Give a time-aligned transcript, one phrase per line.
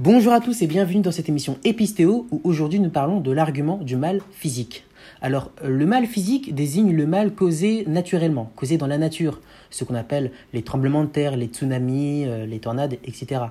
[0.00, 3.78] Bonjour à tous et bienvenue dans cette émission Épistéo où aujourd'hui nous parlons de l'argument
[3.78, 4.84] du mal physique.
[5.20, 9.40] Alors, euh, le mal physique désigne le mal causé naturellement, causé dans la nature,
[9.70, 13.46] ce qu'on appelle les tremblements de terre, les tsunamis, euh, les tornades, etc.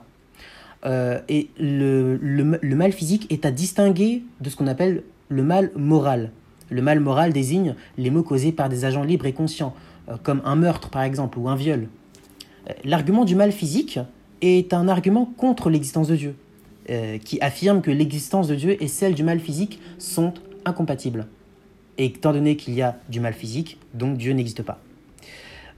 [0.86, 5.72] Euh, et le, le mal physique est à distinguer de ce qu'on appelle le mal
[5.76, 6.32] moral.
[6.70, 9.74] Le mal moral désigne les maux causés par des agents libres et conscients,
[10.24, 11.90] comme un meurtre par exemple ou un viol.
[12.86, 14.00] L'argument du mal physique
[14.42, 16.36] est un argument contre l'existence de Dieu,
[16.90, 20.34] euh, qui affirme que l'existence de Dieu et celle du mal physique sont
[20.66, 21.28] incompatibles.
[21.98, 24.80] Et étant donné qu'il y a du mal physique, donc Dieu n'existe pas.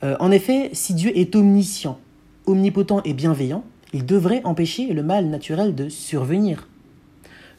[0.04, 2.00] Euh, en effet, si Dieu est omniscient,
[2.46, 6.68] omnipotent et bienveillant, il devrait empêcher le mal naturel de survenir.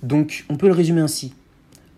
[0.03, 1.35] Donc on peut le résumer ainsi.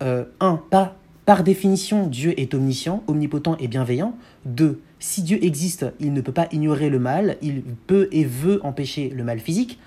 [0.01, 0.05] 1.
[0.07, 0.25] Euh,
[0.71, 4.17] pas par définition, Dieu est omniscient, omnipotent et bienveillant.
[4.47, 4.81] 2.
[4.99, 9.09] Si Dieu existe, il ne peut pas ignorer le mal, il peut et veut empêcher
[9.09, 9.79] le mal physique.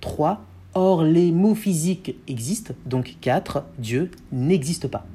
[0.00, 0.44] 3.
[0.74, 3.64] Or, les mots physiques existent, donc 4.
[3.78, 5.06] Dieu n'existe pas.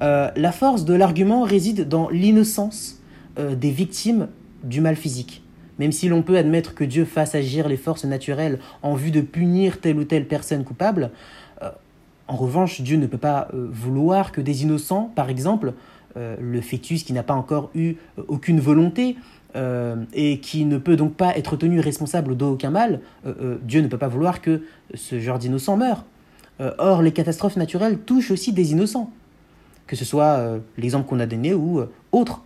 [0.00, 3.00] Euh, la force de l'argument réside dans l'innocence
[3.38, 4.28] euh, des victimes
[4.62, 5.42] du mal physique.
[5.78, 9.20] Même si l'on peut admettre que Dieu fasse agir les forces naturelles en vue de
[9.20, 11.10] punir telle ou telle personne coupable,
[11.62, 11.70] euh,
[12.28, 15.72] en revanche, Dieu ne peut pas euh, vouloir que des innocents, par exemple,
[16.16, 19.16] euh, le fœtus qui n'a pas encore eu euh, aucune volonté
[20.12, 23.00] et qui ne peut donc pas être tenu responsable d'aucun mal,
[23.62, 24.62] Dieu ne peut pas vouloir que
[24.94, 26.04] ce genre d'innocent meure.
[26.60, 29.10] or, les catastrophes naturelles touchent aussi des innocents,
[29.88, 32.42] que ce soit l'exemple qu'on a donné ou autre.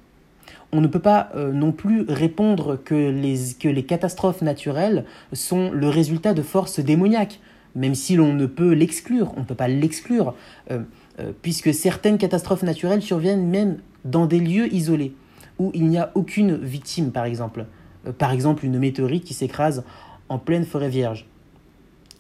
[0.70, 5.90] On ne peut pas non plus répondre que les, que les catastrophes naturelles sont le
[5.90, 7.40] résultat de forces démoniaques
[7.74, 10.34] même si l'on ne peut l'exclure, on ne peut pas l'exclure,
[10.70, 10.80] euh,
[11.20, 15.14] euh, puisque certaines catastrophes naturelles surviennent même dans des lieux isolés,
[15.58, 17.66] où il n'y a aucune victime, par exemple.
[18.06, 19.84] Euh, par exemple, une météorite qui s'écrase
[20.28, 21.26] en pleine forêt vierge.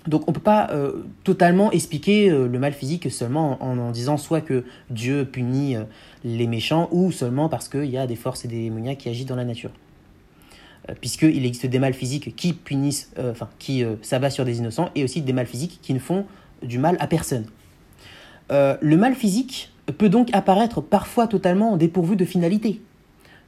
[0.08, 0.68] Donc on ne peut pas
[1.22, 5.76] totalement expliquer le mal physique seulement en, en, disant soit que Dieu punit
[6.24, 9.26] les méchants, ou seulement parce qu'il y a des forces et des démoniaques qui agissent
[9.26, 9.70] dans la nature.
[10.90, 14.58] Euh, puisqu'il existe des mal physiques qui punissent, euh, enfin, qui euh, s'abattent sur des
[14.58, 16.26] innocents, et aussi des mal physiques qui ne font
[16.62, 17.46] du mal à personne.
[18.50, 22.80] le mal physique peut donc apparaître parfois totalement dépourvu de finalité,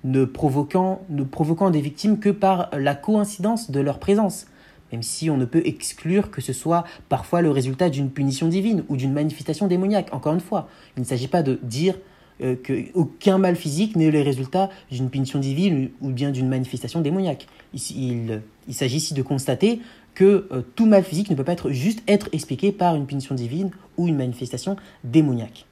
[0.02, 4.46] ne provoquant, ne provoquant des victimes que par la coïncidence de leur présence,
[4.90, 8.84] même si on ne peut exclure que ce soit parfois le résultat d'une punition divine
[8.88, 10.12] ou d'une manifestation démoniaque.
[10.12, 11.96] Encore une fois, il ne s'agit pas de dire
[12.42, 17.46] euh, qu'aucun mal physique n'est le résultat d'une punition divine ou bien d'une manifestation démoniaque.
[17.72, 19.80] Il, il, s'agit ici de constater
[20.14, 23.36] que euh, tout mal physique ne peut pas être juste être expliqué par une punition
[23.36, 24.74] divine ou une manifestation
[25.04, 25.66] démoniaque.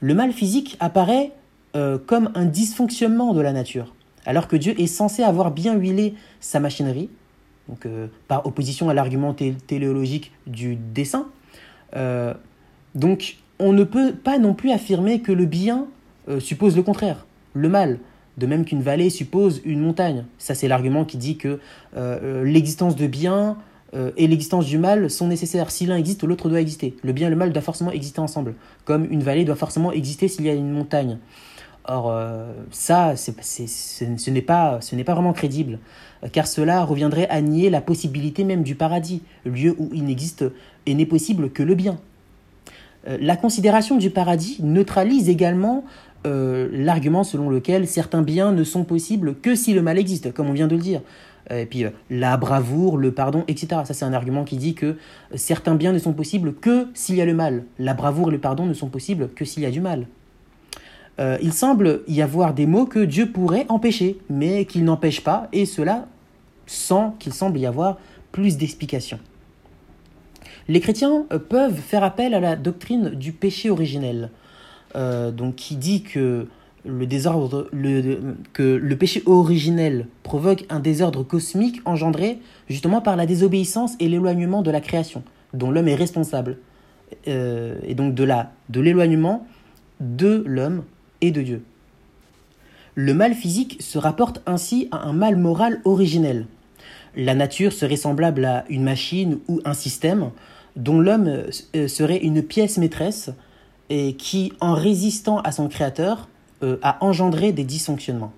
[0.00, 1.32] Le mal physique apparaît
[1.76, 3.94] euh, comme un dysfonctionnement de la nature,
[4.26, 7.08] alors que Dieu est censé avoir bien huilé sa machinerie,
[7.68, 7.86] donc
[8.28, 9.32] par opposition à l'argument
[9.66, 11.28] téléologique du dessin.
[12.94, 15.86] donc on ne peut pas non plus affirmer que le bien
[16.28, 17.98] euh, suppose le contraire, le mal.
[18.38, 20.24] De même qu'une vallée suppose une montagne.
[20.38, 21.58] Ça, c'est l'argument qui dit que euh,
[21.96, 23.56] euh, l'existence de bien
[24.16, 25.72] et l'existence du mal sont nécessaires.
[25.72, 26.94] Si l'un existe, l'autre doit exister.
[27.02, 28.54] Le bien et le mal doivent forcément exister ensemble.
[28.84, 31.18] Comme une vallée doit forcément exister s'il y a une montagne.
[31.88, 32.16] Or,
[32.70, 35.80] ça, ce n'est pas, pas vraiment crédible,
[36.30, 40.44] car cela reviendrait à nier la possibilité même du paradis, lieu où il n'existe
[40.86, 41.98] et n'est possible que le bien.
[43.08, 45.84] Euh, la considération du paradis neutralise également
[46.26, 50.48] euh, l'argument selon lequel certains biens ne sont possibles que si le mal existe, comme
[50.48, 51.00] on vient de le dire.
[51.50, 53.82] Euh, et puis la bravoure, le pardon, etc.
[53.84, 54.96] Ça c'est un argument qui dit que
[55.34, 57.64] certains biens ne sont possibles que s'il y a le mal.
[57.78, 60.06] La bravoure et le pardon ne sont possibles que s'il y a du mal.
[61.42, 65.66] il semble y avoir des mots que Dieu pourrait empêcher, mais qu'il n'empêche pas, et
[65.66, 66.06] cela
[66.66, 67.98] sans qu'il semble y avoir
[68.32, 69.18] plus d'explications.
[70.68, 74.30] Les chrétiens euh, peuvent faire appel à la doctrine du péché originel,
[74.96, 76.46] euh, donc qui dit que
[76.84, 77.06] le
[78.94, 82.38] péché originel provoque un désordre cosmique engendré
[82.68, 86.58] justement par la désobéissance et l'éloignement de la création, dont l'homme est responsable,
[87.28, 89.46] euh, et donc de la de l'éloignement
[90.00, 90.84] de l'homme
[91.20, 91.62] et de Dieu.
[92.94, 96.46] Le mal physique se rapporte ainsi à un mal moral originel.
[97.16, 100.30] La nature serait semblable à une machine ou un système
[100.76, 103.30] dont l'homme euh, serait une pièce maîtresse
[103.88, 106.28] et qui, en résistant à son créateur,
[106.62, 108.32] euh, a engendré des dysfonctionnements.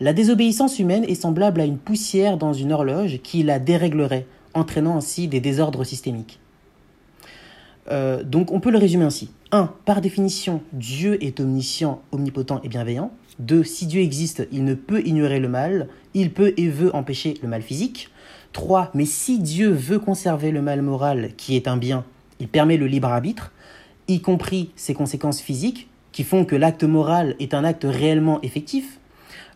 [0.00, 4.96] La désobéissance humaine est semblable à une poussière dans une horloge qui la déréglerait, entraînant
[4.96, 6.38] ainsi des désordres systémiques.
[7.90, 9.30] Euh, donc on peut le résumer ainsi.
[9.52, 9.74] 1.
[9.84, 13.10] Par définition, Dieu est omniscient, omnipotent et bienveillant.
[13.40, 13.64] 2.
[13.64, 17.48] Si Dieu existe, il ne peut ignorer le mal, il peut et veut empêcher le
[17.48, 18.10] mal physique.
[18.52, 18.90] 3.
[18.94, 22.04] Mais si Dieu veut conserver le mal moral qui est un bien,
[22.38, 23.52] il permet le libre arbitre,
[24.08, 28.98] y compris ses conséquences physiques, qui font que l'acte moral est un acte réellement effectif.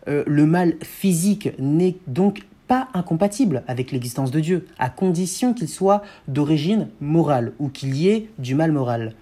[0.07, 5.69] Euh, le mal physique n'est donc pas incompatible avec l'existence de Dieu, à condition qu'il
[5.69, 9.13] soit d'origine morale ou qu'il y ait du mal moral.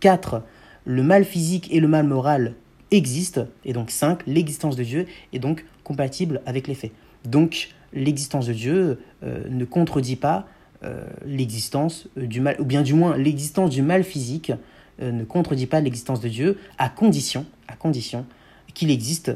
[0.00, 0.42] 4.
[0.84, 2.54] Le mal physique et le mal moral
[2.90, 4.20] existent, et donc 5.
[4.26, 6.92] L'existence de Dieu est donc compatible avec les faits.
[7.24, 10.46] Donc l'existence de Dieu euh, ne contredit pas
[10.84, 14.52] euh, l'existence du mal, ou bien du moins l'existence du mal physique
[15.00, 18.26] euh, ne contredit pas l'existence de Dieu, à condition, à condition
[18.74, 19.32] qu'il existe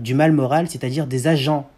[0.00, 1.70] du mal moral, c'est-à-dire des agents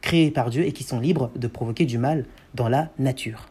[0.00, 3.48] créés par Dieu et qui sont libres de provoquer du mal dans la nature.